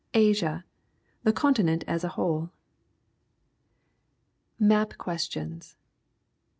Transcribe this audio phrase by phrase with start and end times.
[0.15, 0.65] ASIA
[1.21, 2.49] THE COXTIXEXT AS A WHOLE
[4.57, 5.75] Map Questions.